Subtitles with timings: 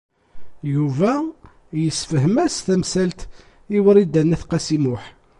[0.73, 1.13] Yuba
[1.81, 3.19] yessefhem-as tamsalt
[3.75, 5.03] i Wrida n At Qasi Muḥ.